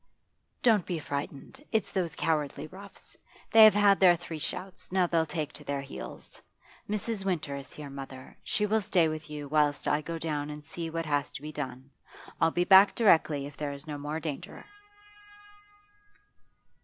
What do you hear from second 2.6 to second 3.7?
roughs. They